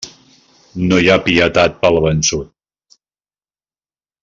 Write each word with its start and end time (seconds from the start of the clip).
No 0.91 0.97
hi 1.03 1.11
ha 1.11 1.17
pietat 1.27 1.77
pel 1.83 2.01
vençut. 2.07 2.49